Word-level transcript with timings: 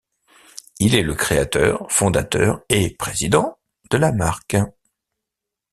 Il 0.79 0.95
est 0.95 1.03
le 1.03 1.13
créateur, 1.13 1.85
fondateur 1.91 2.61
et 2.69 2.95
président 2.95 3.59
de 3.91 3.97
la 3.97 4.11
marque. 4.11 4.57